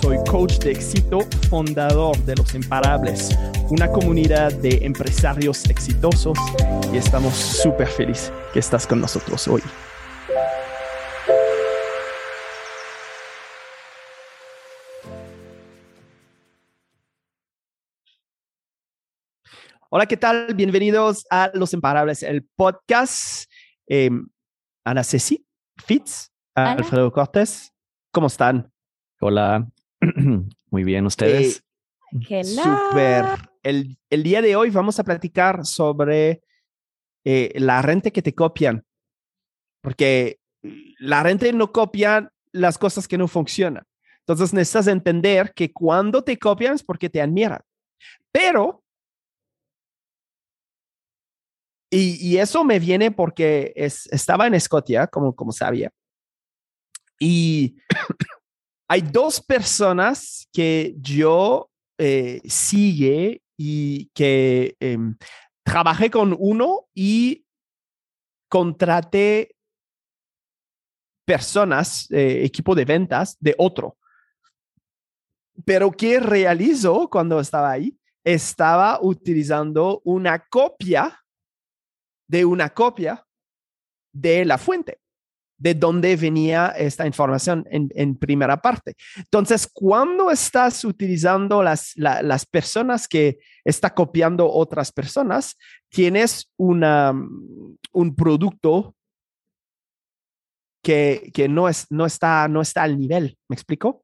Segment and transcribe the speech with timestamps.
[0.00, 1.20] soy coach de éxito,
[1.50, 3.36] fundador de Los Imparables,
[3.68, 6.38] una comunidad de empresarios exitosos
[6.92, 9.60] y estamos súper felices que estás con nosotros hoy.
[19.90, 20.54] Hola, ¿qué tal?
[20.54, 23.50] Bienvenidos a Los Imparables, el podcast.
[23.88, 24.10] Eh,
[24.84, 25.44] Ana Ceci,
[25.76, 27.74] Fitz, Alfredo Cortés,
[28.12, 28.72] ¿cómo están?
[29.20, 29.68] Hola,
[30.70, 31.62] muy bien, ¿ustedes?
[32.28, 33.24] Eh, Súper.
[33.62, 36.42] El, el, día de hoy vamos a platicar sobre
[37.24, 38.84] eh, la renta que te copian,
[39.82, 40.40] porque
[40.98, 43.84] la renta no copia las cosas que no funcionan.
[44.20, 47.60] Entonces necesitas entender que cuando te copian es porque te admiran.
[48.32, 48.82] Pero,
[51.90, 55.92] y, y eso me viene porque es, estaba en Escocia, como, como sabía,
[57.18, 57.76] y
[58.90, 64.98] hay dos personas que yo eh, sigue y que eh,
[65.62, 67.46] trabajé con uno y
[68.48, 69.54] contraté
[71.24, 73.96] personas, eh, equipo de ventas de otro.
[75.64, 77.96] Pero ¿qué realizó cuando estaba ahí?
[78.24, 81.16] Estaba utilizando una copia
[82.26, 83.24] de una copia
[84.12, 85.00] de la fuente
[85.60, 88.94] de dónde venía esta información en, primera parte.
[89.16, 95.56] Entonces, cuando estás utilizando las, la, las personas que está copiando otras personas,
[95.90, 97.12] tienes una,
[97.92, 98.96] un producto
[100.82, 103.36] que, que no, es, no, está, no está al nivel.
[103.46, 104.02] ¿Me explico?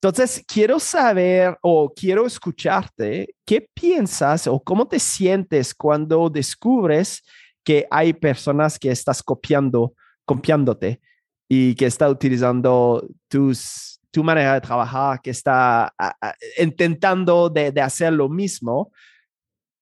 [0.00, 7.24] Entonces, quiero saber o quiero escucharte, ¿qué piensas o cómo te sientes cuando descubres
[7.66, 9.92] que hay personas que estás copiando,
[10.24, 11.00] copiándote
[11.48, 17.72] y que está utilizando tus, tu manera de trabajar, que está a, a, intentando de,
[17.72, 18.92] de, hacer lo mismo,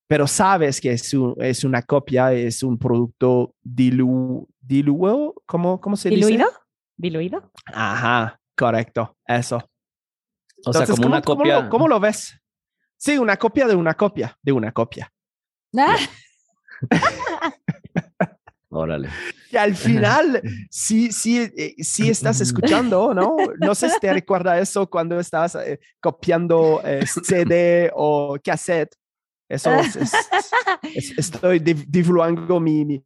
[0.08, 5.96] pero sabes que es, un, es una copia, es un producto dilu, diluido, ¿cómo, cómo
[5.96, 6.46] se ¿Diluido?
[6.46, 6.58] dice?
[6.96, 7.52] ¿Diluido?
[7.66, 9.62] Ajá, correcto, eso.
[10.64, 11.54] O sea, como ¿cómo, una copia.
[11.54, 12.40] ¿cómo lo, ¿Cómo lo ves?
[12.96, 15.12] Sí, una copia de una copia, de una copia.
[15.76, 15.96] Ah.
[18.74, 19.08] Órale.
[19.52, 23.36] Y al final, sí, sí, eh, sí estás escuchando, ¿no?
[23.60, 28.92] No sé si te recuerda eso cuando estabas eh, copiando eh, CD o cassette.
[29.48, 30.12] Eso es, es,
[30.82, 33.04] es, estoy divulgando mi, mi,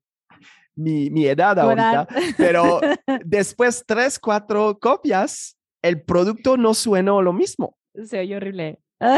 [0.75, 2.09] mi, mi edad ahorita,
[2.39, 2.81] pero
[3.25, 7.77] después tres, cuatro copias, el producto no suena lo mismo.
[8.07, 8.81] Se oye horrible.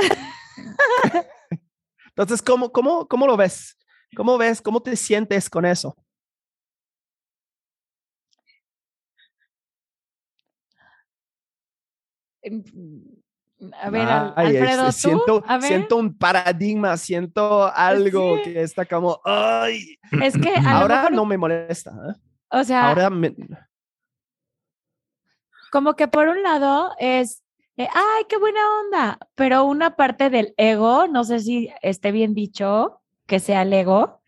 [2.08, 3.76] Entonces, ¿cómo, cómo, ¿cómo lo ves?
[4.16, 4.60] ¿Cómo ves?
[4.60, 5.94] ¿Cómo te sientes con eso?
[13.82, 18.44] A ver, Ay, Alfredo, este, siento, siento, un paradigma, siento algo sí.
[18.44, 19.98] que está como, ay.
[20.22, 21.12] Es que ahora mejor...
[21.12, 21.90] no me molesta.
[21.90, 22.18] ¿eh?
[22.50, 23.34] O sea, ahora me...
[25.70, 27.44] como que por un lado es,
[27.76, 32.34] eh, ay, qué buena onda, pero una parte del ego, no sé si esté bien
[32.34, 34.22] dicho, que sea el ego,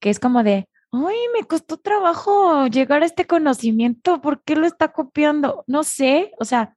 [0.00, 4.66] que es como de, ay, me costó trabajo llegar a este conocimiento, ¿por qué lo
[4.66, 5.64] está copiando?
[5.66, 6.76] No sé, o sea,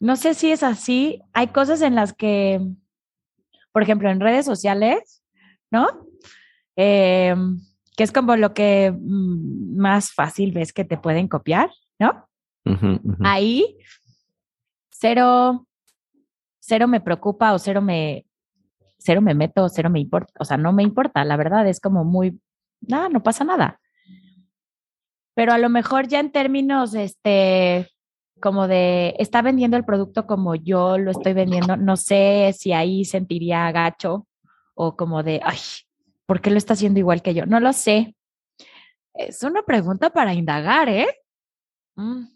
[0.00, 1.20] no sé si es así.
[1.32, 2.60] Hay cosas en las que,
[3.72, 5.22] por ejemplo, en redes sociales,
[5.70, 5.86] ¿no?
[6.76, 7.34] Eh,
[7.96, 12.28] que es como lo que más fácil ves que te pueden copiar, ¿no?
[12.64, 13.22] Uh -huh, uh -huh.
[13.24, 13.76] Ahí,
[14.90, 15.66] cero,
[16.60, 18.24] cero me preocupa o cero me,
[18.98, 20.32] cero me meto, cero me importa.
[20.38, 22.40] O sea, no me importa, la verdad es como muy,
[22.80, 23.80] nada, no pasa nada.
[25.34, 27.88] Pero a lo mejor ya en términos, este,
[28.40, 33.04] como de, está vendiendo el producto como yo lo estoy vendiendo, no sé si ahí
[33.04, 34.26] sentiría gacho
[34.74, 35.58] o como de, ay,
[36.26, 37.46] ¿por qué lo está haciendo igual que yo?
[37.46, 38.14] No lo sé.
[39.14, 41.08] Es una pregunta para indagar, ¿eh?
[41.96, 42.26] Mm.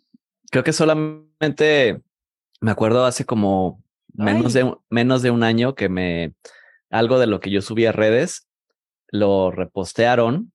[0.51, 2.03] Creo que solamente
[2.61, 3.83] me acuerdo hace como
[4.13, 6.35] menos de, menos de un año que me,
[6.91, 8.49] algo de lo que yo subí a redes,
[9.09, 10.53] lo repostearon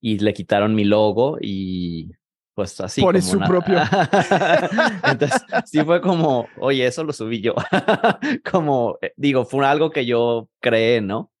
[0.00, 2.12] y le quitaron mi logo y
[2.54, 3.00] pues así.
[3.00, 3.46] Por su una...
[3.46, 3.78] propio.
[5.04, 7.54] Entonces, sí fue como, oye, eso lo subí yo.
[8.50, 11.32] como, digo, fue algo que yo creé, ¿no?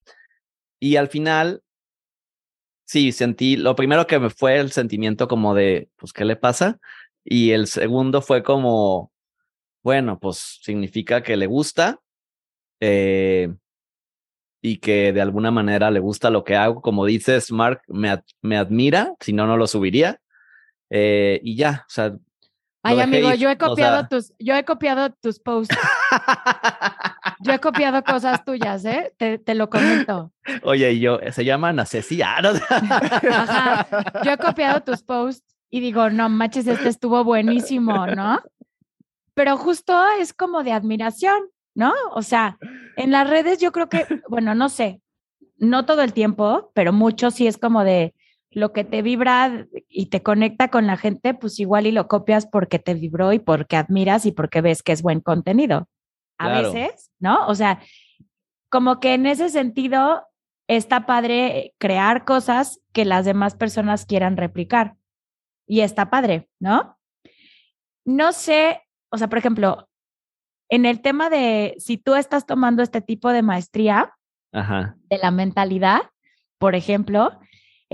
[0.80, 1.62] Y al final,
[2.84, 6.78] sí, sentí, lo primero que me fue el sentimiento como de, pues, ¿qué le pasa?
[7.24, 9.12] Y el segundo fue como,
[9.82, 12.00] bueno, pues significa que le gusta
[12.80, 13.54] eh,
[14.60, 16.82] y que de alguna manera le gusta lo que hago.
[16.82, 20.20] Como dices, Mark, me, me admira, si no, no lo subiría.
[20.96, 22.14] Eh, y ya, o sea.
[22.84, 25.76] Ay, amigo, yo he copiado tus, yo he copiado tus posts.
[27.40, 29.12] yo he copiado cosas tuyas, ¿eh?
[29.16, 30.30] Te, te lo comento.
[30.62, 32.60] Oye, y yo, se llaman asesianos.
[32.70, 33.88] Ajá.
[34.22, 38.40] Yo he copiado tus posts y digo, no manches, este estuvo buenísimo, ¿no?
[39.34, 41.42] Pero justo es como de admiración,
[41.74, 41.92] ¿no?
[42.12, 42.56] O sea,
[42.96, 45.00] en las redes yo creo que, bueno, no sé,
[45.56, 48.14] no todo el tiempo, pero mucho sí es como de
[48.54, 52.46] lo que te vibra y te conecta con la gente, pues igual y lo copias
[52.46, 55.88] porque te vibró y porque admiras y porque ves que es buen contenido.
[56.38, 57.46] A veces, ¿no?
[57.46, 57.80] O sea,
[58.68, 60.24] como que en ese sentido
[60.68, 64.96] está padre crear cosas que las demás personas quieran replicar
[65.66, 66.98] y está padre, ¿no?
[68.04, 69.88] No sé, o sea, por ejemplo,
[70.68, 74.14] en el tema de si tú estás tomando este tipo de maestría
[74.52, 76.02] de la mentalidad,
[76.58, 77.38] por ejemplo,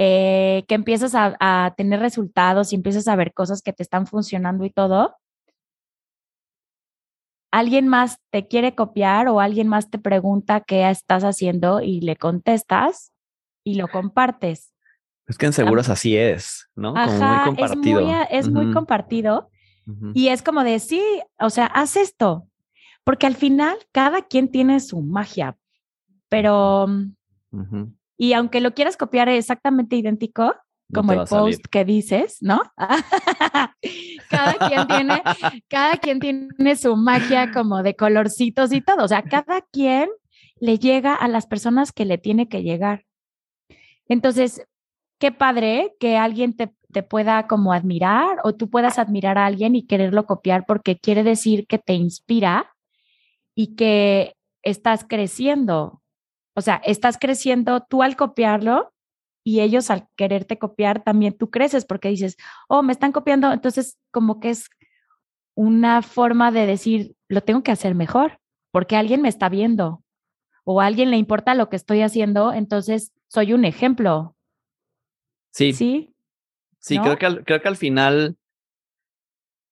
[0.02, 4.06] eh, que empiezas a, a, tener resultados y empiezas a ver cosas que te están
[4.06, 5.14] funcionando y todo,
[7.50, 12.16] alguien más te quiere copiar o alguien más te pregunta qué estás haciendo y le
[12.16, 13.12] contestas
[13.62, 14.72] y lo compartes.
[15.26, 16.94] Es que en seguros así es, ¿no?
[16.94, 18.00] como muy compartido.
[18.30, 19.50] Es muy, compartido.
[20.14, 21.02] Y es como de, sí,
[21.38, 22.46] o sea, haz esto.
[23.04, 25.58] Porque al final cada quien tiene su magia.
[26.30, 26.86] Pero,
[28.20, 30.54] y aunque lo quieras copiar exactamente idéntico,
[30.92, 32.60] como el post que dices, ¿no?
[34.28, 35.22] cada quien tiene,
[35.68, 39.04] cada quien tiene su magia como de colorcitos y todo.
[39.04, 40.10] O sea, cada quien
[40.60, 43.06] le llega a las personas que le tiene que llegar.
[44.06, 44.66] Entonces,
[45.18, 49.74] qué padre que alguien te, te, pueda como admirar o tú puedas admirar a alguien
[49.74, 52.70] y quererlo copiar porque quiere decir que te inspira
[53.54, 55.99] y que estás creciendo.
[56.54, 58.92] O sea, estás creciendo tú al copiarlo
[59.44, 62.36] y ellos al quererte copiar también tú creces porque dices,
[62.68, 63.52] oh, me están copiando.
[63.52, 64.68] Entonces, como que es
[65.54, 68.40] una forma de decir, lo tengo que hacer mejor
[68.72, 70.02] porque alguien me está viendo
[70.64, 74.36] o a alguien le importa lo que estoy haciendo, entonces soy un ejemplo
[75.50, 75.72] Sí.
[75.72, 76.14] Sí.
[76.78, 78.36] Sí, creo, que al, creo que al final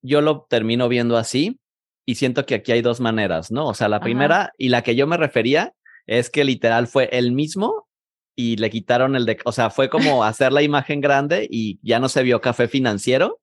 [0.02, 1.58] yo lo termino viendo así
[2.04, 3.66] y siento que aquí hay dos maneras, ¿no?
[3.66, 5.72] O sea, la primera y la que yo me refería
[6.08, 7.87] es que literal fue el mismo
[8.34, 12.00] y le quitaron el de, o sea, fue como hacer la imagen grande y ya
[12.00, 13.40] no se vio café financiero.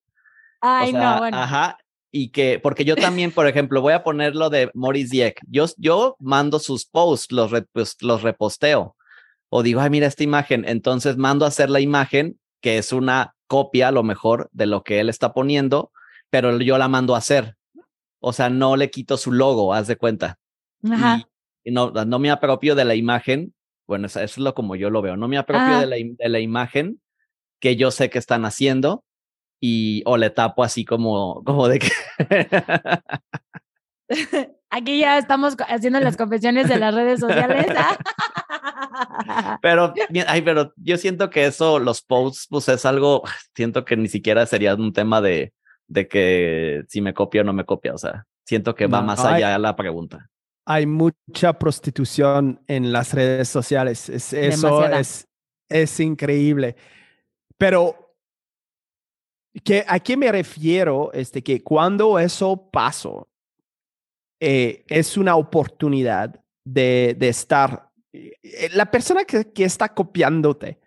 [0.60, 1.38] Ay, no, bueno.
[1.38, 1.78] Ajá.
[2.12, 5.42] Y que, porque yo también, por ejemplo, voy a poner lo de Maurice Dieck.
[5.48, 8.96] Yo, yo mando sus posts, los, pues, los reposteo
[9.50, 13.36] o digo, ay, mira esta imagen, entonces mando a hacer la imagen, que es una
[13.48, 15.92] copia a lo mejor de lo que él está poniendo,
[16.30, 17.56] pero yo la mando a hacer.
[18.20, 20.40] O sea, no le quito su logo, haz de cuenta.
[20.90, 21.28] Ajá.
[21.66, 23.54] Y, no, no me apropio de la imagen,
[23.88, 26.40] bueno, eso, es lo como yo lo veo, no me apropio de la, de la
[26.40, 27.02] imagen
[27.60, 29.04] que yo sé que están haciendo
[29.60, 31.90] y o le tapo así como, como de que...
[34.70, 37.66] Aquí ya estamos haciendo las confesiones de las redes sociales.
[37.78, 37.98] ¿ah?
[39.62, 39.94] pero,
[40.28, 43.24] ay, pero yo siento que eso, los posts, pues es algo,
[43.56, 45.54] siento que ni siquiera sería un tema de,
[45.88, 47.94] de que si me copia o no me copia.
[47.94, 50.30] O sea, siento que va más allá de la pregunta.
[50.66, 54.10] Hay mucha prostitución en las redes sociales.
[54.10, 55.28] Es, eso es,
[55.70, 56.76] es increíble.
[57.58, 58.16] Pero,
[59.64, 61.12] que, ¿a qué me refiero?
[61.14, 63.30] Este, que cuando eso pasó,
[64.40, 70.80] eh, es una oportunidad de, de estar eh, la persona que, que está copiándote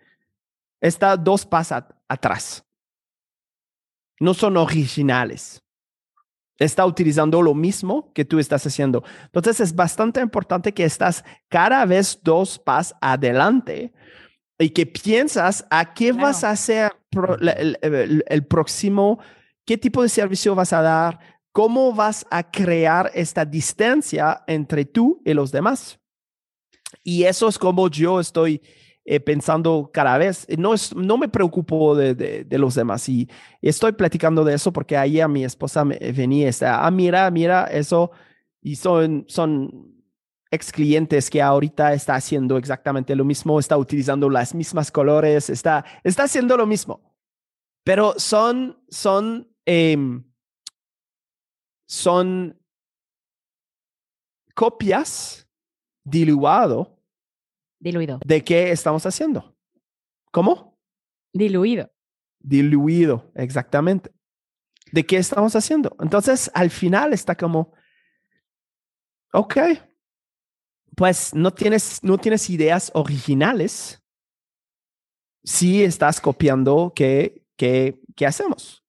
[0.81, 2.65] está dos pasos atrás.
[4.19, 5.63] No son originales.
[6.59, 9.03] Está utilizando lo mismo que tú estás haciendo.
[9.23, 13.93] Entonces es bastante importante que estás cada vez dos pasos adelante
[14.59, 19.19] y que piensas a qué vas a hacer el, próximo,
[19.65, 21.19] qué tipo de servicio vas a dar,
[21.53, 25.99] cómo vas a crear esta distancia entre tú y los demás.
[27.03, 28.61] Y eso es como yo estoy
[29.05, 30.45] eh, pensando cada vez.
[30.57, 33.27] No, es, no me preocupo de, de, los demás y,
[33.61, 37.29] estoy platicando de eso porque ahí a mi esposa me venía y está, ah, mira,
[37.31, 38.11] mira, eso.
[38.61, 40.03] Y son, son
[40.51, 45.85] ex clientes que ahorita está haciendo exactamente lo mismo, está utilizando las mismas colores, está,
[46.03, 47.01] está haciendo lo mismo.
[47.83, 50.23] Pero son, son, em,
[51.87, 52.59] son
[54.53, 55.47] copias
[56.03, 56.98] diluado
[57.79, 58.19] Diluido.
[58.25, 59.55] ¿De qué estamos haciendo?
[60.31, 60.77] ¿Cómo?
[61.33, 61.91] Diluido.
[62.39, 64.11] Diluido, exactamente.
[64.91, 65.95] ¿De qué estamos haciendo?
[65.99, 67.73] Entonces, al final está como,
[69.33, 69.57] ok,
[70.95, 74.03] pues no tienes, no tienes ideas originales
[75.43, 78.83] si estás copiando qué, qué, qué hacemos.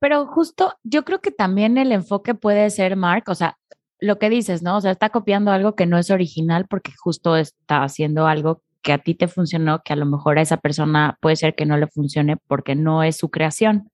[0.00, 3.59] Pero justo yo creo que también el enfoque puede ser, Mark, o sea,
[4.00, 4.76] lo que dices, ¿no?
[4.76, 8.92] O sea, está copiando algo que no es original porque justo está haciendo algo que
[8.92, 11.76] a ti te funcionó, que a lo mejor a esa persona puede ser que no
[11.76, 13.90] le funcione porque no es su creación.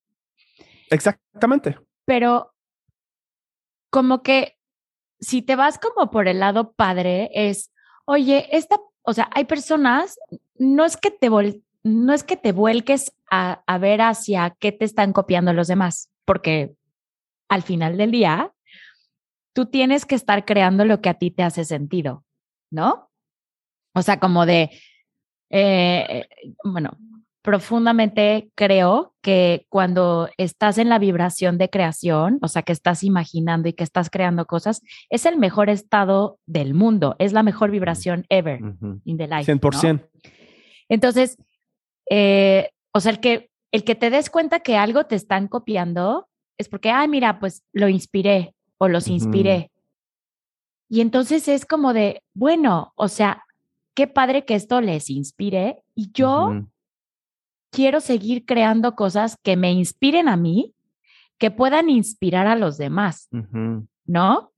[0.90, 1.78] Exactamente.
[2.04, 2.52] Pero
[3.90, 4.56] como que
[5.18, 7.72] si te vas como por el lado padre, es,
[8.04, 10.18] oye, esta, o sea, hay personas,
[10.56, 11.30] no es que te
[11.82, 16.10] no es que te vuelques a, a ver hacia qué te están copiando los demás,
[16.24, 16.74] porque
[17.48, 18.52] al final del día,
[19.56, 22.26] tú tienes que estar creando lo que a ti te hace sentido,
[22.70, 23.08] ¿no?
[23.94, 24.70] O sea, como de,
[25.48, 26.28] eh,
[26.62, 26.98] bueno,
[27.40, 33.70] profundamente creo que cuando estás en la vibración de creación, o sea, que estás imaginando
[33.70, 38.26] y que estás creando cosas, es el mejor estado del mundo, es la mejor vibración
[38.28, 38.60] ever
[39.06, 39.50] in the life.
[39.50, 40.06] 100%.
[40.90, 41.38] Entonces,
[42.10, 46.28] eh, o sea, el que, el que te des cuenta que algo te están copiando
[46.58, 49.70] es porque, ay, mira, pues lo inspiré o los inspiré.
[50.88, 53.44] Y entonces es como de, bueno, o sea,
[53.94, 56.66] qué padre que esto les inspire y yo
[57.70, 60.74] quiero seguir creando cosas que me inspiren a mí,
[61.38, 63.28] que puedan inspirar a los demás,
[64.04, 64.52] ¿no?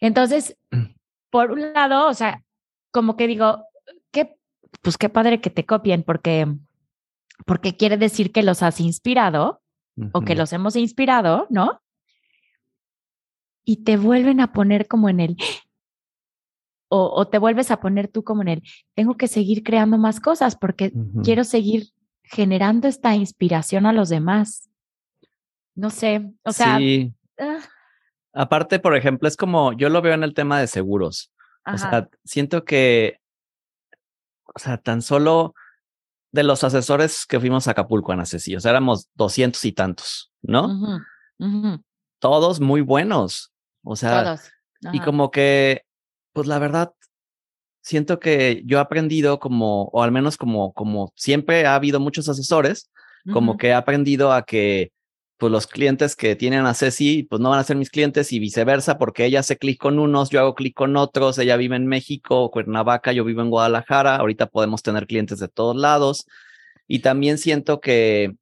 [0.00, 0.56] Entonces,
[1.30, 2.42] por un lado, o sea,
[2.92, 3.64] como que digo,
[4.12, 4.36] qué,
[4.82, 6.46] pues qué padre que te copien porque
[7.44, 9.60] porque quiere decir que los has inspirado
[10.12, 11.80] o que los hemos inspirado, ¿no?
[13.68, 15.36] Y te vuelven a poner como en el,
[16.88, 18.62] o, te vuelves a poner tú como en el,
[18.94, 20.92] tengo que seguir creando más cosas porque
[21.24, 21.88] quiero seguir
[22.22, 24.70] generando esta inspiración a los demás.
[25.74, 26.78] No sé, o sea.
[26.78, 27.12] Sí.
[27.38, 27.58] Ah.
[28.32, 31.32] Aparte, por ejemplo, es como yo lo veo en el tema de seguros.
[31.66, 33.18] O sea, siento que,
[34.54, 35.54] o sea, tan solo
[36.30, 40.32] de los asesores que fuimos a Acapulco, en Acesí, o sea, éramos doscientos y tantos,
[40.42, 41.00] ¿no?
[42.20, 43.52] Todos muy buenos.
[43.88, 44.36] O sea,
[44.92, 45.82] y como que,
[46.32, 46.92] pues la verdad,
[47.82, 52.28] siento que yo he aprendido como, o al menos como, como siempre ha habido muchos
[52.28, 52.90] asesores,
[53.32, 54.92] como que he aprendido a que,
[55.38, 58.40] pues los clientes que tienen a Ceci, pues no van a ser mis clientes y
[58.40, 61.86] viceversa, porque ella hace clic con unos, yo hago clic con otros, ella vive en
[61.86, 66.26] México, Cuernavaca, yo vivo en Guadalajara, ahorita podemos tener clientes de todos lados.
[66.88, 68.34] Y también siento que,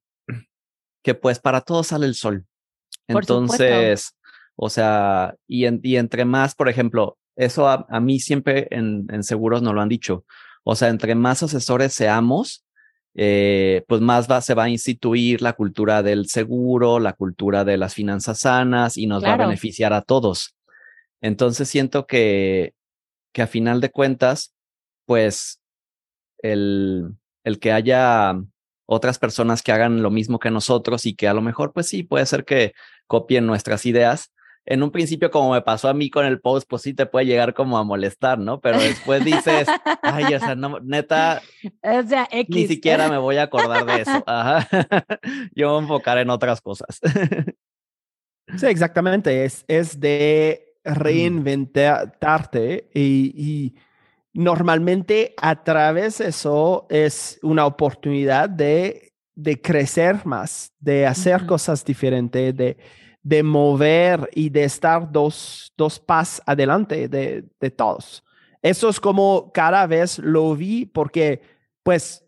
[1.03, 2.45] que pues para todos sale el sol.
[3.07, 4.14] Entonces,
[4.55, 9.23] o sea, y, y, entre más, por ejemplo, eso a, a mí siempre en, en,
[9.23, 10.25] seguros nos lo han dicho.
[10.63, 12.65] O sea, entre más asesores seamos,
[13.15, 17.77] eh, pues más va, se va a instituir la cultura del seguro, la cultura de
[17.77, 20.55] las finanzas sanas y nos va a beneficiar a todos.
[21.21, 22.73] Entonces siento que,
[23.33, 24.53] que a final de cuentas,
[25.05, 25.61] pues
[26.39, 28.35] el, el que haya
[28.85, 32.03] otras personas que hagan lo mismo que nosotros y que a lo mejor, pues sí,
[32.03, 32.73] puede ser que
[33.07, 34.31] copien nuestras ideas,
[34.65, 37.27] en un principio, como me pasó a mí con el post, pues sí te puede
[37.27, 38.61] llegar como a molestar, ¿no?
[38.61, 39.67] Pero después dices,
[40.01, 41.43] ay, o sea, no, neta,
[41.83, 44.11] o sea, ni siquiera me voy a acordar de eso.
[44.25, 44.67] Ajá.
[45.55, 46.99] Yo voy a enfocar en otras cosas.
[48.57, 49.45] Sí, exactamente.
[49.45, 53.75] Es, es de reinventarte y, y
[54.33, 61.85] normalmente a través de eso es una oportunidad de, de crecer más, de hacer cosas
[61.85, 62.77] diferentes, de
[63.25, 68.23] de mover y de estar dos, dos pasos adelante de, de todos.
[68.61, 71.41] Eso es como cada vez lo vi porque,
[71.81, 72.23] pues,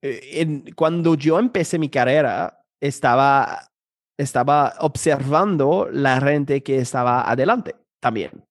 [0.00, 3.70] eh, en, cuando yo empecé mi carrera, estaba,
[4.16, 8.42] estaba observando la gente que estaba adelante también.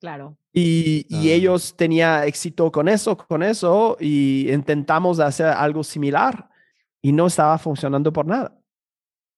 [0.00, 0.36] Claro.
[0.52, 6.48] Y, y ellos tenían éxito con eso, con eso, y intentamos hacer algo similar
[7.02, 8.56] y no estaba funcionando por nada.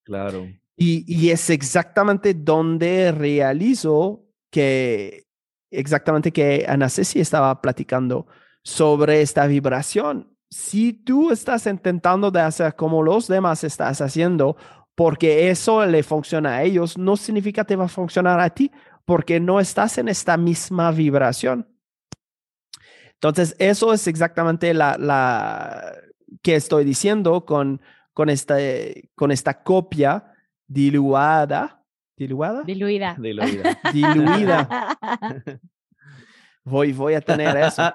[0.05, 0.47] Claro.
[0.85, 5.29] Y, es exactamente donde realizo que,
[5.71, 8.27] exactamente que Ana estaba platicando
[8.65, 10.37] sobre esta vibración.
[10.51, 14.57] Si tú estás intentando hacer como los demás estás haciendo,
[14.97, 18.73] porque eso le funciona a ellos, no significa que te va a funcionar a ti,
[19.05, 21.69] porque no estás en esta misma vibración.
[23.15, 25.95] Entonces, eso es exactamente la, la
[26.43, 27.81] que estoy diciendo con,
[28.12, 28.57] con, esta,
[29.15, 30.32] con esta copia
[30.66, 31.85] diluada.
[32.16, 32.62] ¿Diluada?
[32.62, 33.16] Diluida.
[33.19, 33.81] Diluida.
[33.92, 34.99] Diluida.
[36.64, 37.92] voy, voy a tener eso.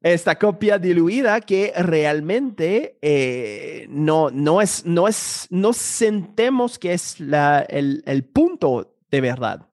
[0.00, 7.20] Esta copia diluida que realmente eh, no, no es, no es, no sentemos que es
[7.20, 9.68] la, el, el punto de verdad.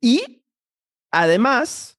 [0.00, 0.44] Y
[1.10, 1.98] además,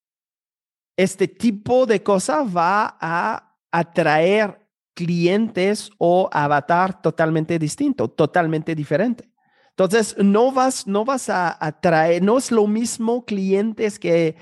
[0.98, 4.65] este tipo de cosas va a atraer
[4.96, 9.30] clientes o avatar totalmente distinto, totalmente diferente.
[9.70, 14.38] Entonces, no vas, no vas a atraer, no es lo mismo clientes que,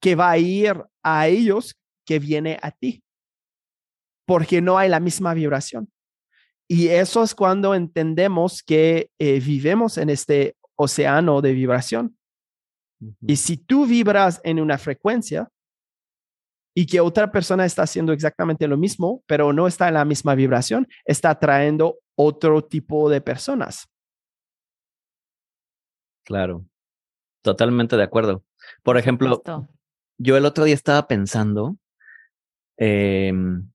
[0.00, 3.04] que va a ir a ellos que viene a ti,
[4.26, 5.92] porque no hay la misma vibración.
[6.66, 12.16] Y eso es cuando entendemos que eh, vivimos en este océano de vibración.
[13.26, 15.50] Y si tú vibras en una frecuencia
[16.78, 20.36] y que otra persona está haciendo exactamente lo mismo, pero no está en la misma
[20.36, 23.88] vibración, está atrayendo otro tipo de personas.
[26.24, 26.64] Claro,
[27.42, 28.44] totalmente de acuerdo.
[28.84, 29.42] Por ejemplo,
[30.18, 31.76] yo el otro día estaba pensando,
[32.76, 33.68] em,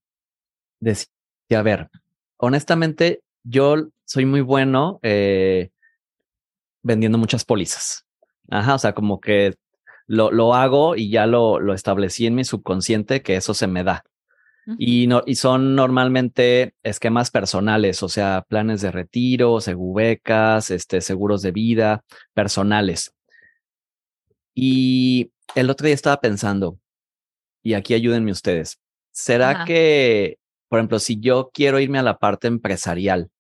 [0.80, 1.10] decía,
[1.58, 1.90] a ver,
[2.38, 5.72] honestamente, yo soy muy bueno eh,
[6.82, 8.06] vendiendo muchas pólizas.
[8.50, 9.56] Ajá, o sea, como que
[10.08, 13.84] lo, lo hago y ya lo, lo establecí en mi subconsciente que eso se me
[13.84, 14.04] da.
[14.78, 19.60] Y, no, y son normalmente esquemas personales, o sea, planes de retiro,
[19.94, 23.14] becas, este, seguros de vida, personales.
[24.54, 26.80] Y el otro día estaba pensando,
[27.62, 28.80] y aquí ayúdenme ustedes,
[29.12, 33.32] ¿será que, por ejemplo, si yo quiero irme a la parte empresarial,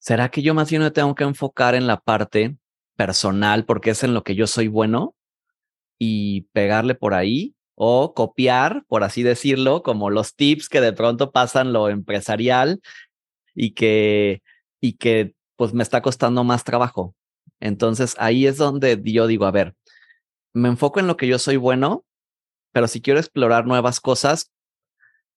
[0.00, 2.56] ¿será que yo más bien me tengo que enfocar en la parte
[2.96, 5.15] personal porque es en lo que yo soy bueno
[5.98, 7.56] y pegarle por ahí?
[7.76, 12.80] o copiar, por así decirlo, como los tips que de pronto pasan lo empresarial
[13.54, 14.42] y que,
[14.80, 17.14] y que pues me está costando más trabajo.
[17.60, 19.74] Entonces ahí es donde yo digo, a ver,
[20.54, 22.04] me enfoco en lo que yo soy bueno,
[22.72, 24.50] pero si quiero explorar nuevas cosas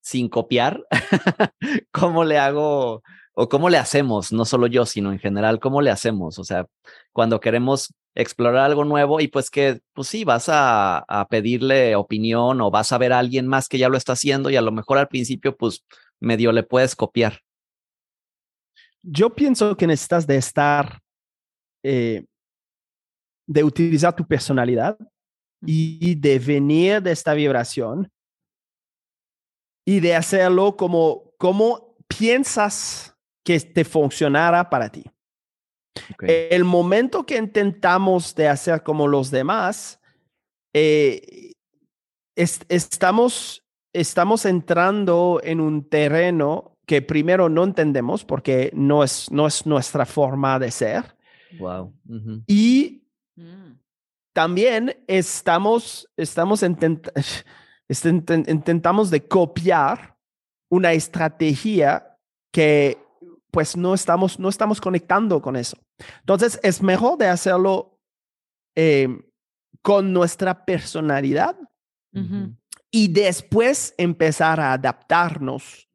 [0.01, 0.81] sin copiar,
[1.91, 4.31] ¿cómo le hago o cómo le hacemos?
[4.31, 6.39] No solo yo, sino en general, ¿cómo le hacemos?
[6.39, 6.67] O sea,
[7.11, 12.71] cuando queremos explorar algo nuevo y pues que, pues sí, vas a, pedirle opinión o
[12.71, 14.97] vas a ver a alguien más que ya lo está haciendo y a lo mejor
[14.97, 15.85] al principio, pues
[16.19, 17.41] medio le puedes copiar.
[19.01, 20.99] Yo pienso que necesitas de estar,
[21.83, 22.25] eh,
[23.47, 24.97] de utilizar tu personalidad
[25.65, 28.11] y de venir de esta vibración
[29.85, 35.03] y de hacerlo como, como piensas que te funcionara para ti.
[36.21, 39.99] El momento que intentamos de hacer como los demás,
[40.73, 41.53] eh,
[42.35, 49.65] estamos, estamos entrando en un terreno que primero no entendemos porque no es, no es
[49.65, 51.15] nuestra forma de ser.
[51.59, 51.93] Wow.
[52.47, 53.03] Y
[53.35, 53.73] mm.
[54.33, 56.63] también estamos, estamos
[57.89, 60.15] intentamos de copiar
[60.69, 62.17] una estrategia
[62.51, 62.97] que
[63.51, 65.77] pues no estamos, no estamos conectando con eso.
[66.19, 67.99] Entonces, es mejor de hacerlo
[68.75, 69.23] em,
[69.81, 71.57] con nuestra personalidad
[72.91, 75.87] y después empezar a adaptarnos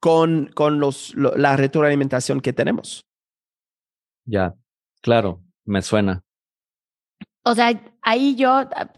[0.00, 3.06] con, con los, la retroalimentación que tenemos.
[4.24, 4.54] Ya,
[5.00, 6.24] claro, me suena.
[7.44, 8.92] O sea, ahí yo ah,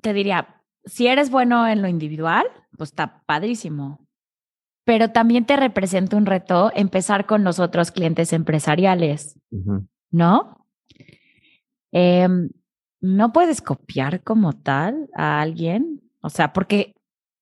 [0.00, 4.07] te diría, si eres bueno en lo individual, pues está padrísimo
[4.88, 9.38] pero también te representa un reto empezar con los otros clientes empresariales,
[10.10, 10.66] ¿no?
[11.92, 12.48] Em,
[12.98, 16.94] no puedes copiar como tal a alguien, o sea, porque,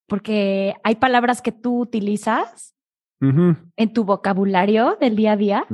[0.09, 2.75] porque hay palabras que tú utilizas
[3.21, 5.67] en tu vocabulario del día a día.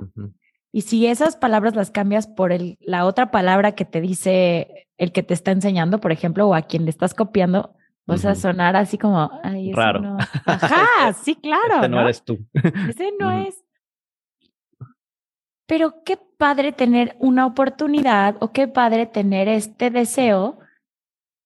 [0.72, 5.10] Y si esas palabras las cambias por el, la otra palabra que te dice el
[5.10, 7.74] que te está enseñando, por ejemplo, o a quien le estás copiando,
[8.06, 10.16] o sea, sonar así como, Ay, raro.
[10.46, 11.78] Ajá, sí, claro.
[11.78, 12.38] Ese no, eres tú.
[12.88, 13.64] Ese no es.
[15.66, 20.58] Pero qué padre tener una oportunidad o qué padre tener este deseo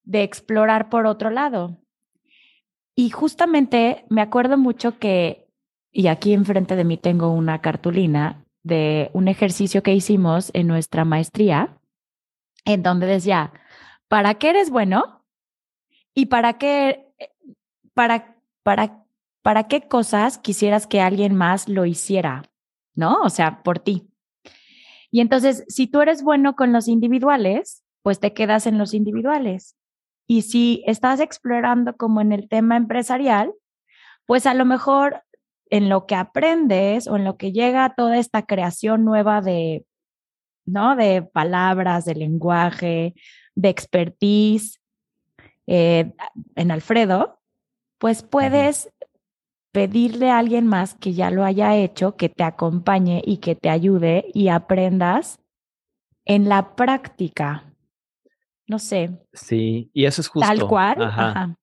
[0.05, 1.79] de explorar por otro lado.
[2.95, 5.49] Y justamente me acuerdo mucho que,
[5.93, 11.05] y aquí enfrente de mí tengo una cartulina de un ejercicio que hicimos en nuestra
[11.05, 11.79] maestría,
[12.65, 13.53] en donde decía,
[14.09, 15.16] ¿para qué eres bueno?
[16.19, 17.13] ¿Y para qué,
[17.93, 19.05] para, para,
[19.43, 22.51] para qué cosas quisieras que alguien más lo hiciera?
[22.95, 23.21] ¿No?
[23.21, 24.09] O sea, por ti.
[25.11, 29.77] Y entonces, si tú eres bueno con los individuales, pues te quedas en los individuales.
[30.27, 33.53] Y si estás explorando como en el tema empresarial,
[34.25, 35.23] pues a lo mejor
[35.69, 39.85] en lo que aprendes o en lo que llega toda esta creación nueva de,
[40.65, 40.97] ¿no?
[40.97, 43.15] De palabras, de lenguaje,
[43.55, 44.81] de expertise
[45.67, 46.13] eh,
[46.55, 47.39] en Alfredo,
[47.99, 48.93] pues puedes
[49.73, 53.69] pedirle a alguien más que ya lo haya hecho, que te acompañe y que te
[53.69, 55.39] ayude y aprendas
[56.25, 57.75] en la práctica.
[58.67, 59.11] No sé.
[59.33, 60.49] Sí, y eso es justo.
[60.49, 61.03] Tal cual.
[61.03, 61.57] Ajá.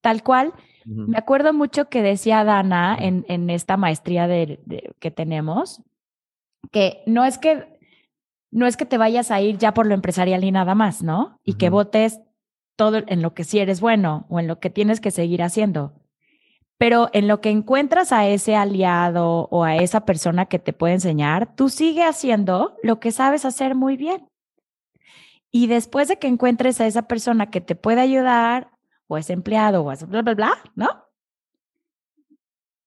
[0.00, 0.52] Tal cual.
[0.86, 4.58] Me acuerdo mucho que decía Dana en, en esta maestría de,
[4.98, 5.82] que tenemos,
[6.72, 7.78] que no es que
[8.50, 11.38] no es que te vayas a ir ya por lo empresarial y nada más, ¿no?
[11.44, 12.20] Y que votes
[12.78, 15.92] todo en lo que sí eres bueno o en lo que tienes que seguir haciendo.
[16.78, 20.94] Pero en lo que encuentras a ese aliado o a esa persona que te puede
[20.94, 24.28] enseñar, tú sigue haciendo lo que sabes hacer muy bien.
[25.50, 28.70] Y después de que encuentres a esa persona que te puede ayudar,
[29.08, 31.04] o ese empleado, o ese bla, bla, bla, ¿no?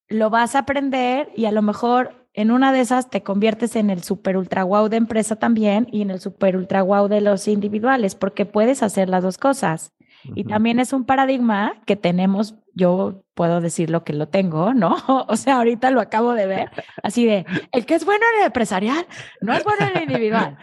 [0.08, 3.90] Lo vas a aprender y a lo mejor en una de esas te conviertes en
[3.90, 7.48] el super ultra wow de empresa también y en el super ultra wow de los
[7.48, 9.94] individuales, porque puedes hacer las dos cosas.
[10.36, 14.96] Y también es un paradigma que tenemos, yo puedo decir lo que lo tengo, ¿no?
[15.28, 18.46] O sea, ahorita lo acabo de ver, así de, el que es bueno en el
[18.48, 19.06] empresarial
[19.42, 20.58] no es bueno en el individual,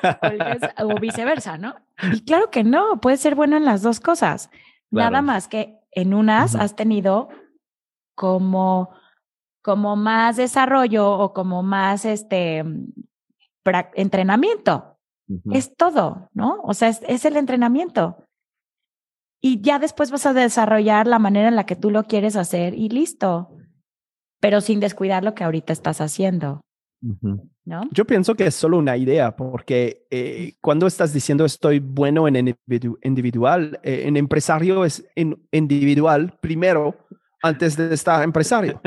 [0.78, 1.74] o, viceversa, ¿no?
[2.12, 4.50] Y claro que no, puedes ser bueno en las dos cosas.
[4.90, 7.28] Nada más que en unas has tenido
[8.14, 8.90] como
[9.68, 12.64] como más desarrollo o como más este
[13.96, 14.96] entrenamiento.
[15.52, 16.62] Es todo, ¿no?
[16.62, 18.16] O sea, es, el entrenamiento.
[19.42, 22.72] Y ya después vas a desarrollar la manera en la que tú lo quieres hacer
[22.72, 23.58] y listo,
[24.40, 26.62] pero sin descuidar lo que ahorita estás haciendo.
[27.66, 27.82] ¿No?
[27.92, 32.56] Yo pienso que es solo una idea, porque eh, cuando estás diciendo estoy bueno en
[33.02, 36.96] individual, eh, en empresario es en individual primero
[37.42, 38.80] antes de estar empresario.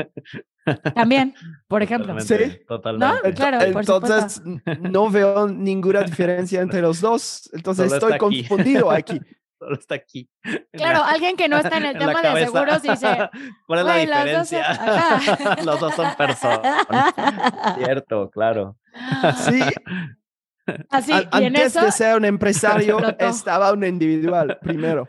[0.94, 1.34] También,
[1.68, 2.18] por ejemplo.
[2.20, 3.34] sí, totalmente.
[3.34, 4.42] Claro, Entonces,
[4.80, 7.50] no veo ninguna diferencia entre los dos.
[7.52, 9.20] Entonces, estoy confundido aquí.
[9.62, 10.28] Solo está aquí.
[10.72, 13.30] Claro, alguien que no está en el tema de seguros dice.
[13.66, 15.56] ¿Cuál es la diferencia?
[15.64, 16.84] Los dos, son personas.
[17.76, 18.76] Cierto, claro.
[19.36, 19.60] Sí.
[20.90, 25.08] Así, antes de ser un empresario, estaba un individual primero.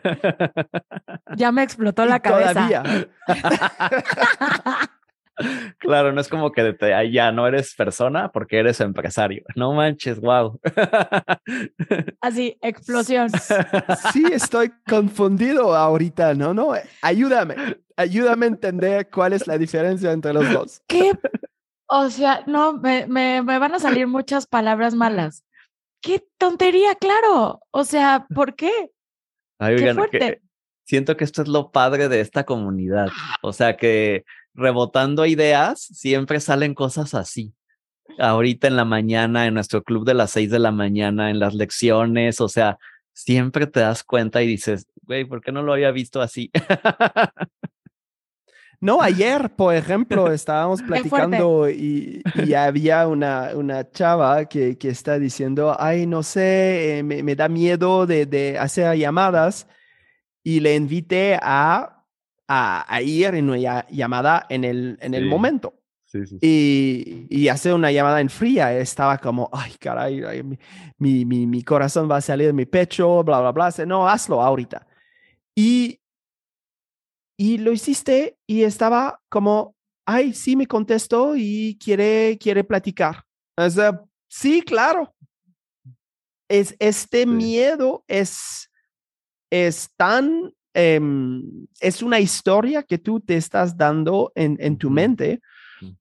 [1.36, 2.52] Ya me explotó la cabeza.
[2.54, 3.08] Todavía.
[5.78, 9.44] Claro, no es como que te, ya no eres persona porque eres empresario.
[9.56, 10.60] No manches, wow.
[12.20, 13.30] Así, explosión.
[14.12, 16.54] Sí, estoy confundido ahorita, ¿no?
[16.54, 17.56] No, ayúdame,
[17.96, 20.82] ayúdame a entender cuál es la diferencia entre los dos.
[20.86, 21.12] ¿Qué?
[21.86, 25.44] O sea, no, me, me, me van a salir muchas palabras malas.
[26.00, 27.60] ¡Qué tontería, claro!
[27.70, 28.90] O sea, ¿por qué?
[29.58, 30.42] Ay, qué fuerte.
[30.86, 33.10] siento que esto es lo padre de esta comunidad.
[33.42, 37.54] O sea, que rebotando ideas, siempre salen cosas así.
[38.18, 41.54] Ahorita en la mañana, en nuestro club de las seis de la mañana, en las
[41.54, 42.78] lecciones, o sea,
[43.12, 46.50] siempre te das cuenta y dices, güey, ¿por qué no lo había visto así?
[48.80, 52.22] No, ayer, por ejemplo, estábamos platicando y,
[52.56, 58.06] había una, una chava que, que, está diciendo, ay, no sé, eh, me, da miedo
[58.06, 59.66] de, de hacer llamadas
[60.42, 61.93] y le invité a
[62.48, 65.74] a, ir en una llamada en el, en el momento.
[66.40, 70.42] Y, y hacer una llamada en fría, estaba como, ay, caray,
[70.98, 73.84] mi, mi, mi, corazón va a salir de mi pecho, bla, bla, bla.
[73.84, 74.86] No, hazlo ahorita.
[75.56, 76.00] Y,
[77.36, 79.74] y lo hiciste y estaba como,
[80.06, 83.24] ay, sí, me contestó y quiere, quiere platicar.
[83.56, 85.14] O sea, sí, claro.
[86.48, 88.70] Es, este miedo es,
[89.50, 95.40] es tan Em, es una historia que tú te estás dando en, en tu mente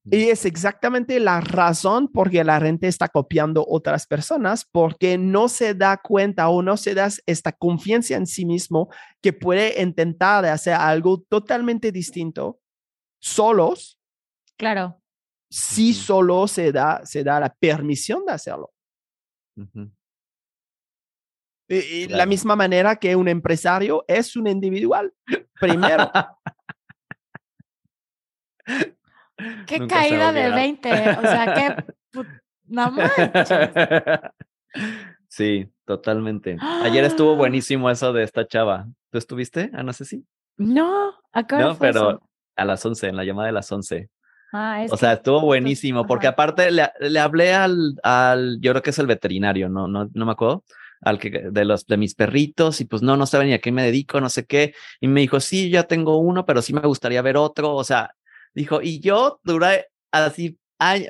[0.10, 5.48] y es exactamente la razón por que la gente está copiando otras personas, porque no
[5.50, 8.90] se da cuenta o no se da esta confianza en sí mismo
[9.22, 12.60] que puede intentar hacer algo totalmente distinto
[13.20, 14.00] solos.
[14.58, 15.02] Claro.
[15.50, 18.72] Si solo se da, se da la permisión de hacerlo.
[21.74, 25.14] Y, la misma manera que un empresario es un individual,
[25.60, 26.12] primero.
[29.68, 31.76] qué caída de 20, o sea, qué...
[32.66, 33.50] No manches.
[35.28, 36.58] Sí, totalmente.
[36.84, 38.86] Ayer estuvo buenísimo eso de esta chava.
[39.10, 40.24] ¿Tú estuviste, Ana Ceci?
[40.58, 42.22] No, acá no, pero
[42.56, 44.12] a las 11, en la llamada de las 11.
[44.54, 48.92] Ah, o sea, estuvo buenísimo, porque aparte le, le hablé al, al, yo creo que
[48.92, 50.64] es el veterinario, no, no, no me acuerdo,
[51.04, 53.72] al que de los de mis perritos y pues no, no sabe ni a qué
[53.72, 54.74] me dedico, no sé qué.
[55.02, 57.76] Y me dijo, sí, ya tengo uno, pero sí me gustaría ver otro.
[57.76, 58.16] O sea,
[58.54, 60.58] dijo, y yo duré así,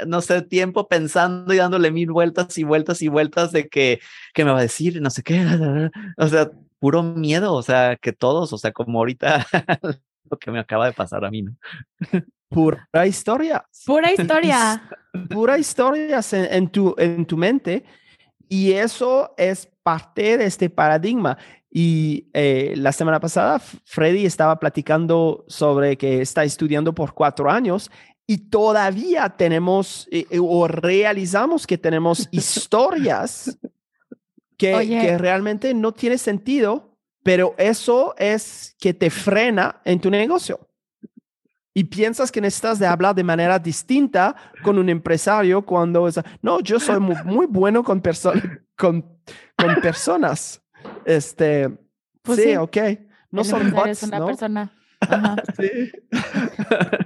[0.07, 3.99] no sé, tiempo pensando y dándole mil vueltas y vueltas y vueltas de que,
[4.33, 5.01] ¿qué me va a decir?
[5.01, 5.89] No sé qué.
[6.17, 9.45] O sea, puro miedo, o sea, que todos, o sea, como ahorita
[10.29, 11.55] lo que me acaba de pasar a mí, ¿no?
[12.49, 13.65] Pura historia.
[13.85, 14.83] Pura historia.
[15.29, 17.83] Pura historia en, en, tu, en tu mente.
[18.47, 21.37] Y eso es parte de este paradigma.
[21.69, 27.91] Y eh, la semana pasada, Freddy estaba platicando sobre que está estudiando por cuatro años
[28.25, 33.57] y todavía tenemos eh, eh, o realizamos que tenemos historias
[34.57, 40.69] que, que realmente no tiene sentido, pero eso es que te frena en tu negocio
[41.73, 46.59] y piensas que necesitas de hablar de manera distinta con un empresario cuando es, no,
[46.59, 48.01] yo soy muy, bueno con,
[48.77, 49.12] con,
[49.55, 50.61] con personas.
[51.05, 51.69] Este,
[52.21, 52.77] pues sí, ok.
[53.31, 54.73] No son bots, una persona.
[55.57, 55.91] sí.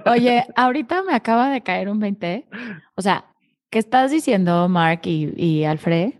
[0.06, 2.46] Oye, ahorita me acaba de caer un 20.
[2.94, 3.24] O sea,
[3.70, 6.14] ¿qué estás diciendo, Mark y, y Alfred?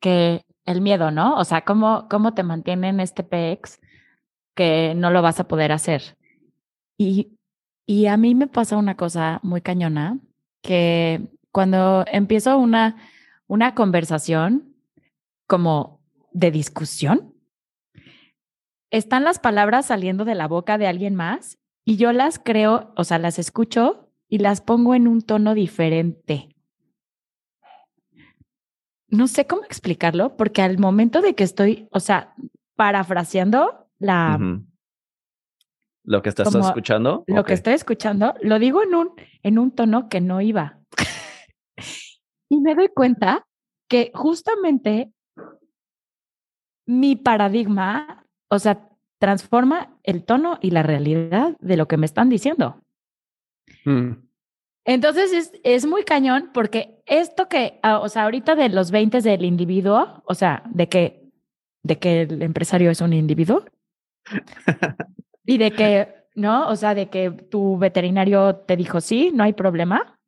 [0.00, 1.36] Que el miedo, ¿no?
[1.36, 3.80] O sea, ¿cómo, cómo te mantienen este PX
[4.54, 6.16] que no lo vas a poder hacer?
[6.98, 7.34] Y
[7.86, 10.18] y a mí me pasa una cosa muy cañona,
[10.62, 11.20] que
[11.52, 12.96] cuando empiezo una,
[13.46, 14.73] una conversación
[15.46, 16.00] como
[16.32, 17.34] de discusión,
[18.90, 23.04] están las palabras saliendo de la boca de alguien más y yo las creo, o
[23.04, 26.48] sea, las escucho y las pongo en un tono diferente.
[29.08, 32.34] No sé cómo explicarlo, porque al momento de que estoy, o sea,
[32.74, 34.38] parafraseando la,
[36.04, 37.24] lo que estás escuchando.
[37.26, 40.78] Lo que estoy escuchando, lo digo en un, en un tono que no iba.
[42.50, 43.46] y me doy cuenta
[43.88, 45.13] que justamente
[46.86, 52.28] mi paradigma, o sea, transforma el tono y la realidad de lo que me están
[52.28, 52.80] diciendo.
[53.84, 54.12] Mm.
[54.86, 59.22] Entonces es, es, muy cañón porque esto que, ah, o sea, ahorita de los 20
[59.22, 61.30] del individuo, o sea, de que,
[61.82, 63.64] de que el empresario es un individuo,
[65.46, 66.68] Y de que, ¿no?
[66.68, 70.18] O sea, de que tu veterinario te dijo, sí, no hay problema,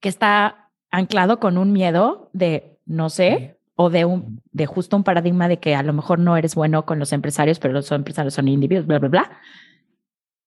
[0.00, 5.04] que está anclado con un miedo de, no sé, o de, un, de justo un
[5.04, 8.34] paradigma de que a lo mejor no eres bueno con los empresarios, pero los empresarios
[8.34, 9.40] son individuos, bla, bla, bla.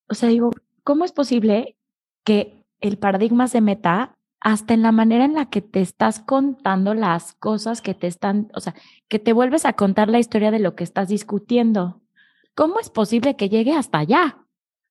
[0.09, 0.51] O sea, digo,
[0.83, 1.77] ¿cómo es posible
[2.25, 6.93] que el paradigma se meta hasta en la manera en la que te estás contando
[6.93, 8.75] las cosas que te están, o sea,
[9.07, 12.01] que te vuelves a contar la historia de lo que estás discutiendo?
[12.53, 14.39] ¿Cómo es posible que llegue hasta allá?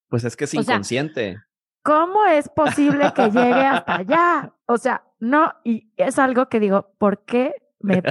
[0.08, 1.42] Pues es que es inconsciente.
[1.82, 4.54] ¿Cómo es posible que llegue hasta allá?
[4.72, 8.02] O sea, no, y es algo que digo, ¿por qué me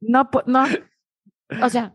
[0.00, 0.64] no no
[1.62, 1.94] o sea,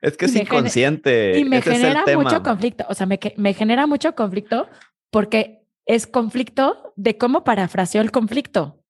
[0.00, 1.38] es que es inconsciente.
[1.38, 4.68] y me genera mucho conflicto, o sea, me, me genera mucho conflicto
[5.10, 8.84] porque es conflicto de cómo parafraseó el conflicto.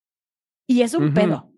[0.66, 1.50] Y es un pedo.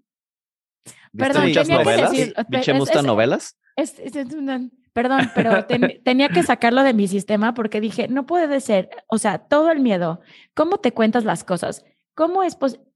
[1.17, 2.13] Perdón, muchas novelas?
[2.13, 3.59] Que decir, novelas?
[3.75, 3.97] Es,
[4.35, 5.67] una, Perdón, pero
[6.05, 9.81] tenía que sacarlo de mi sistema porque dije, no puede ser, o sea, todo el
[9.81, 10.21] miedo.
[10.55, 11.85] ¿Cómo te cuentas las cosas?
[12.15, 12.87] ¿Cómo es posible?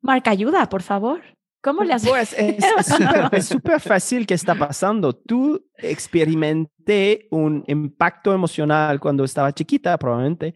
[0.00, 1.22] Marca ayuda, por favor.
[1.68, 2.08] ¿Cómo le haces?
[2.08, 2.32] Pues
[3.32, 5.14] es súper fácil que está pasando.
[5.14, 10.54] Tú experimenté un impacto emocional cuando estaba chiquita, probablemente,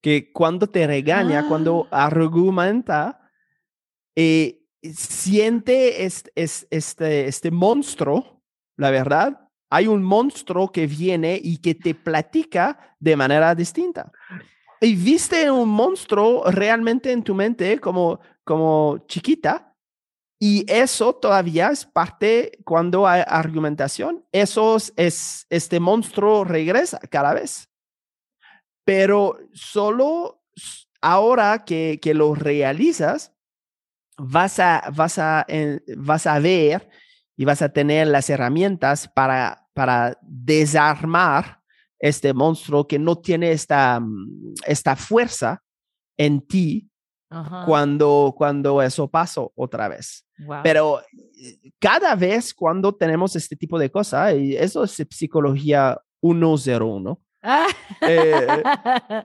[0.00, 2.06] que cuando te regaña, cuando ah.
[2.06, 3.20] argumenta,
[4.14, 8.40] eh, siente este, este, este monstruo,
[8.76, 14.12] la verdad, hay un monstruo que viene y que te platica de manera distinta.
[14.80, 19.73] Y viste un monstruo realmente en tu mente como, como chiquita
[20.38, 24.24] y eso todavía es parte cuando hay argumentación.
[24.32, 27.70] Eso es, este monstruo regresa cada vez.
[28.84, 30.42] Pero solo
[31.00, 33.32] ahora que, que lo realizas,
[34.18, 35.46] vas a, vas, a,
[35.96, 36.88] vas a ver
[37.36, 41.60] y vas a tener las herramientas para para desarmar
[41.98, 45.62] este monstruo que no tiene esta, mm, esta fuerza
[46.16, 46.90] en ti
[47.66, 50.26] cuando, cuando eso pasó otra vez.
[50.62, 57.20] Pero eh, cada vez cuando tenemos este tipo de cosas, y eso es psicología 101,
[58.02, 58.62] eh,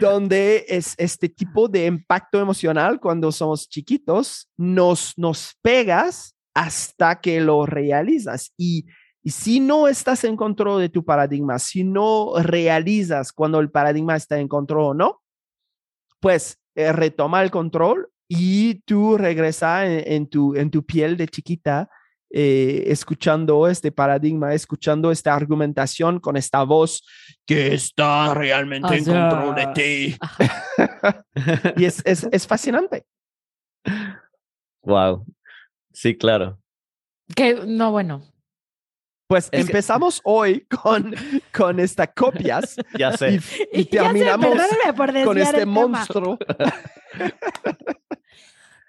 [0.00, 7.40] donde es este tipo de impacto emocional cuando somos chiquitos, nos, nos pegas hasta que
[7.40, 8.52] lo realizas.
[8.56, 8.86] Y
[9.28, 14.16] y si no estás en control de tu paradigma, si no realizas cuando el paradigma
[14.16, 15.22] está en control o no,
[16.18, 21.90] pues eh, retoma el control y tú regresa en, tu, en tu piel de chiquita,
[22.30, 27.04] eh, escuchando este paradigma, escuchando esta argumentación con esta voz
[27.44, 30.16] que está realmente en control de ti.
[31.76, 33.04] y es, es, es fascinante.
[34.82, 35.26] Wow.
[35.92, 36.60] Sí, claro.
[37.34, 38.22] Que no, bueno,
[39.28, 41.14] Pues empezamos hoy con,
[41.54, 42.76] con estas copias.
[42.98, 43.40] Ya sé.
[43.72, 44.56] Y, terminamos
[45.24, 46.38] con este monstruo.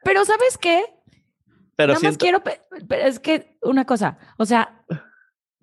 [0.04, 0.82] Pero ¿sabes qué?
[1.76, 4.84] Pero Nada más quiero, pero es que una cosa, o sea,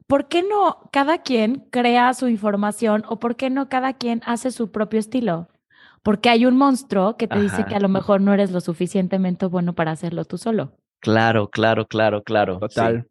[0.07, 4.51] ¿por qué no cada quien crea su información o por qué no cada quien hace
[4.51, 5.49] su propio estilo?
[6.03, 9.47] Porque hay un monstruo que te dice que a lo mejor no eres lo suficientemente
[9.47, 10.73] bueno para hacerlo tú solo.
[11.01, 12.59] Claro, claro, claro, claro.
[12.61, 13.07] Total.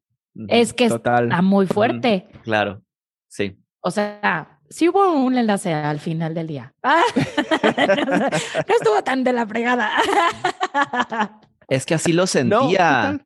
[0.48, 2.28] Es que está muy fuerte.
[2.44, 2.82] Claro,
[3.28, 3.58] sí.
[3.82, 6.74] O sea, sí hubo un enlace al final del día.
[6.84, 9.92] no estuvo tan de la fregada.
[11.68, 13.26] Es que así lo sentía.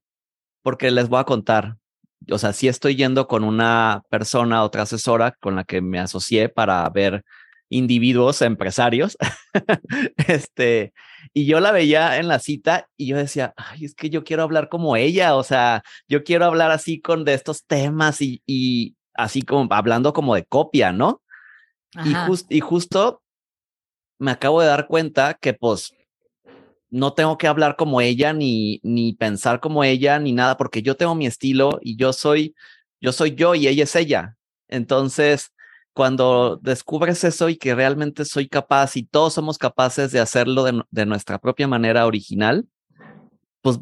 [0.62, 1.76] porque les voy a contar.
[2.32, 6.48] O sea, sí estoy yendo con una persona, otra asesora con la que me asocié
[6.48, 7.26] para ver
[7.67, 9.17] individuos empresarios.
[10.28, 10.93] este,
[11.34, 14.43] y yo la veía en la cita y yo decía, ay, es que yo quiero
[14.43, 18.95] hablar como ella, o sea, yo quiero hablar así con de estos temas y, y
[19.13, 21.21] así como hablando como de copia, ¿no?
[22.05, 22.13] Y,
[22.55, 23.21] y justo
[24.19, 25.93] me acabo de dar cuenta que pues
[26.89, 30.95] no tengo que hablar como ella ni, ni pensar como ella ni nada, porque yo
[30.95, 32.55] tengo mi estilo y yo soy,
[32.99, 34.36] yo soy yo y ella es ella.
[34.67, 35.51] Entonces,
[35.93, 41.06] cuando descubres eso y que realmente soy capaz y todos somos capaces de hacerlo de,
[41.06, 42.67] nuestra propia manera original,
[43.62, 43.80] pues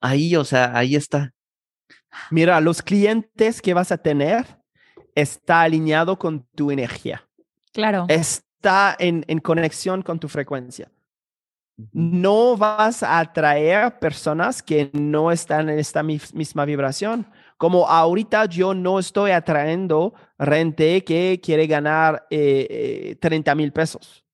[0.00, 1.32] ahí, o sea, ahí está.
[2.30, 4.58] Mira, los clientes que vas a tener
[5.14, 7.28] está alineado con tu energía.
[7.72, 8.06] Claro.
[8.08, 10.90] Está en, en conexión con tu frecuencia.
[11.92, 17.26] No vas a atraer personas que no están en esta misma vibración
[17.60, 24.24] como ahorita yo no estoy atrayendo rente que quiere ganar 30 eh, eh, mil pesos.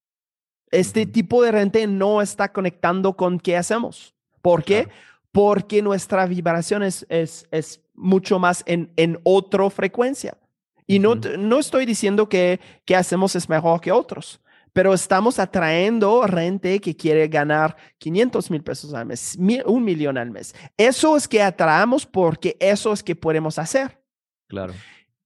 [0.71, 4.15] Este tipo de rente no está conectando con qué hacemos.
[4.43, 4.89] ¿Por qué?
[5.33, 10.39] Porque nuestra vibración es, es, es mucho más en, en otra frecuencia.
[10.87, 14.41] Y no, no estoy diciendo que, que hacemos es mejor que otros
[14.77, 20.31] pero estamos atrayendo gente que quiere ganar 500 mil pesos al mes, un millón al
[20.31, 20.55] mes.
[20.77, 23.99] Eso es que atraemos porque eso es que podemos hacer.
[24.47, 24.75] Claro.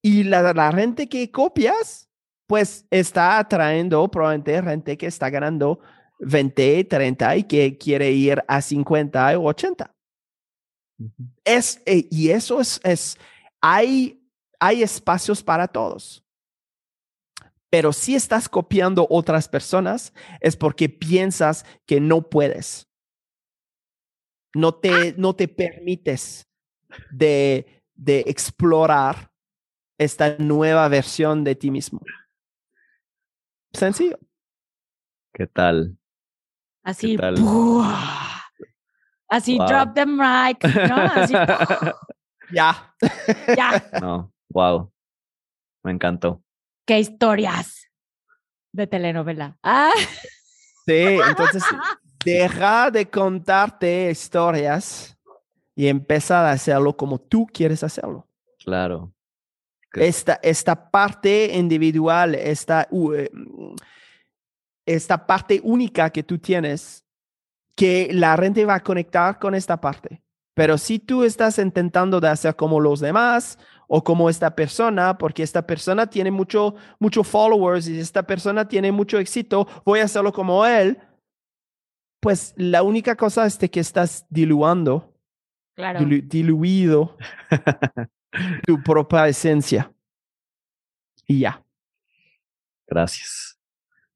[0.01, 2.09] Y la, la gente que copias,
[2.47, 5.81] pues está atrayendo probablemente gente que está ganando
[6.21, 9.93] 20, 30 y que quiere ir a 50 o 80.
[11.45, 13.19] Es, eh, y eso es, es
[13.61, 14.23] hay,
[14.61, 16.25] hay espacios para todos.
[17.71, 22.89] Pero si estás copiando otras personas, es porque piensas que no puedes.
[24.55, 26.49] No te, no te permites
[27.13, 29.31] de, de explorar
[29.99, 32.01] esta nueva versión de ti mismo.
[33.73, 34.19] Sencillo.
[35.33, 35.97] ¿Qué tal?
[36.83, 37.17] Así.
[39.29, 40.65] Así, drop the mic.
[40.89, 40.97] ¿no?
[40.97, 41.35] Así,
[42.53, 42.97] ya.
[43.57, 43.91] ya.
[44.01, 44.93] No, wow.
[45.85, 46.43] Me encantó
[46.91, 47.89] qué historias
[48.73, 49.57] de telenovela.
[49.63, 49.93] Ah.
[50.87, 51.63] Sí, entonces
[52.25, 55.17] deja de contarte historias
[55.77, 58.27] y empieza a hacerlo como tú quieres hacerlo.
[58.65, 59.13] Claro.
[59.93, 63.31] Esta, esta parte individual, esta, eh,
[64.85, 67.05] esta parte única que tú tienes,
[67.77, 70.21] que la gente va a conectar con esta parte.
[70.55, 73.59] Pero si tú estás intentando de hacer como los demás
[73.93, 78.93] o como esta persona, porque esta persona tiene mucho, mucho followers y esta persona tiene
[78.93, 80.97] mucho éxito, voy a hacerlo como él,
[82.21, 85.13] pues la única cosa es que estás diluando,
[85.75, 86.05] claro.
[86.05, 87.17] diluido
[88.65, 89.93] tu propia esencia.
[91.27, 91.65] Y ya.
[92.87, 93.59] Gracias.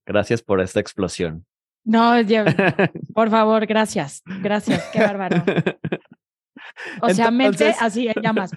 [0.07, 1.45] Gracias por esta explosión.
[1.83, 2.13] No,
[3.15, 4.23] por favor, gracias.
[4.41, 5.43] Gracias, qué bárbaro.
[7.03, 8.51] O sea, mente así en llamas.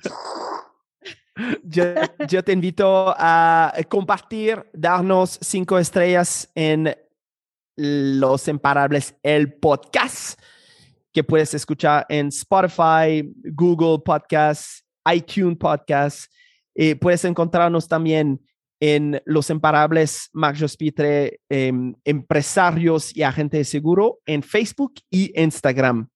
[1.63, 6.95] Yo, te invito a compartir, darnos cinco estrellas en
[7.75, 10.39] Los Imparables, el podcast
[11.13, 16.29] que puedes escuchar en Spotify, Google Podcasts, iTunes Podcasts.
[16.75, 18.39] Eh, puedes encontrarnos también
[18.79, 26.07] en Los Imparables, Max Jospitre, em, empresarios y agentes de seguro en Facebook y Instagram.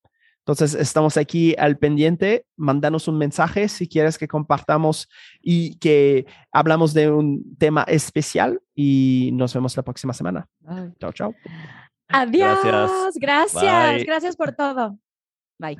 [0.42, 2.46] Entonces, estamos aquí al pendiente.
[2.56, 5.08] Mándanos un mensaje si quieres que compartamos
[5.40, 10.48] y que hablamos de un tema especial y nos vemos la próxima semana.
[11.00, 11.36] Chao, chao.
[12.08, 12.60] Adiós.
[12.64, 13.18] Gracias.
[13.20, 14.98] Gracias, gracias por todo.
[15.60, 15.78] Bye.